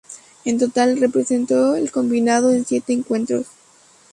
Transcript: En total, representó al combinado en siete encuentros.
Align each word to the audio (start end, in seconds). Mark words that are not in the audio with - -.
En 0.45 0.57
total, 0.57 0.99
representó 0.99 1.73
al 1.73 1.91
combinado 1.91 2.49
en 2.51 2.65
siete 2.65 2.91
encuentros. 2.91 3.45